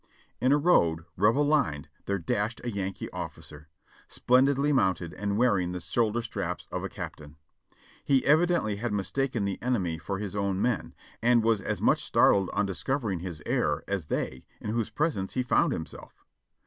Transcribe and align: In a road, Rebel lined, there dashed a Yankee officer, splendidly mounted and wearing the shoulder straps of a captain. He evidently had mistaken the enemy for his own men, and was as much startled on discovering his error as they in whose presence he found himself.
In 0.39 0.51
a 0.51 0.57
road, 0.57 1.05
Rebel 1.15 1.45
lined, 1.45 1.87
there 2.07 2.17
dashed 2.17 2.59
a 2.63 2.71
Yankee 2.71 3.07
officer, 3.11 3.69
splendidly 4.07 4.73
mounted 4.73 5.13
and 5.13 5.37
wearing 5.37 5.73
the 5.73 5.79
shoulder 5.79 6.23
straps 6.23 6.65
of 6.71 6.83
a 6.83 6.89
captain. 6.89 7.35
He 8.03 8.25
evidently 8.25 8.77
had 8.77 8.93
mistaken 8.93 9.45
the 9.45 9.61
enemy 9.61 9.99
for 9.99 10.17
his 10.17 10.35
own 10.35 10.59
men, 10.59 10.95
and 11.21 11.43
was 11.43 11.61
as 11.61 11.83
much 11.83 12.03
startled 12.03 12.49
on 12.51 12.65
discovering 12.65 13.19
his 13.19 13.43
error 13.45 13.83
as 13.87 14.07
they 14.07 14.47
in 14.59 14.71
whose 14.71 14.89
presence 14.89 15.35
he 15.35 15.43
found 15.43 15.71
himself. 15.71 16.25